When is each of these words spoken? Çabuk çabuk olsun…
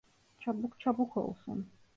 Çabuk 0.39 0.79
çabuk 0.79 1.17
olsun… 1.17 1.67